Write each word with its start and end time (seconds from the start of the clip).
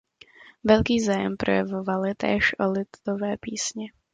Velký 0.63 1.01
zájem 1.01 1.37
projevovali 1.37 2.15
též 2.15 2.55
o 2.59 2.71
lidové 2.71 3.37
písně. 3.39 3.87